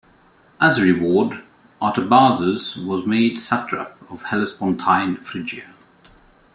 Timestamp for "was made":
2.75-3.37